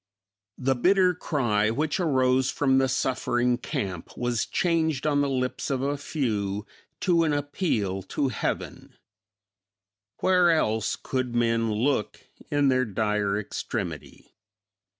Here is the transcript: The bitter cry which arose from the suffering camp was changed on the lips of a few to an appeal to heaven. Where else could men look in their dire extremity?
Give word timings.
The 0.57 0.73
bitter 0.73 1.13
cry 1.13 1.69
which 1.69 1.99
arose 1.99 2.49
from 2.49 2.79
the 2.79 2.87
suffering 2.89 3.59
camp 3.59 4.17
was 4.17 4.47
changed 4.47 5.05
on 5.05 5.21
the 5.21 5.29
lips 5.29 5.69
of 5.69 5.83
a 5.83 5.95
few 5.95 6.65
to 7.01 7.23
an 7.23 7.33
appeal 7.33 8.01
to 8.17 8.29
heaven. 8.29 8.95
Where 10.17 10.49
else 10.49 10.95
could 10.95 11.35
men 11.35 11.71
look 11.71 12.19
in 12.49 12.69
their 12.69 12.83
dire 12.85 13.37
extremity? 13.37 14.33